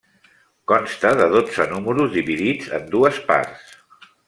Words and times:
Consta 0.71 1.11
de 1.19 1.27
dotze 1.35 1.67
números, 1.75 2.11
dividits 2.15 2.73
en 2.79 2.89
dues 2.97 3.21
parts. 3.31 3.79